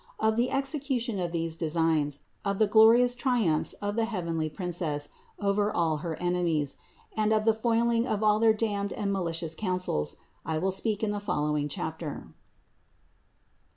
[0.19, 5.71] Of the execution of these designs, of the glorious triumphs of the heavenly Princess over
[5.71, 6.77] all her enemies,
[7.15, 11.03] and of the foiling of all their damned and ma licious counsels, I will speak
[11.03, 12.29] in the following chapter.